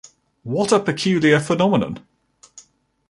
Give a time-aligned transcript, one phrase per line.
[0.41, 1.99] What a peculiar phenomenon.